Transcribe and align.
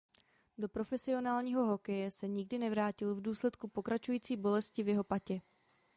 Do 0.57 0.67
profesionálního 0.69 1.65
hokeje 1.65 2.11
se 2.11 2.27
nikdy 2.27 2.57
nevrátil 2.59 3.15
v 3.15 3.21
důsledku 3.21 3.67
pokračující 3.67 4.37
bolest 4.37 4.77
v 4.77 4.87
jeho 4.87 5.03
patě. 5.03 5.41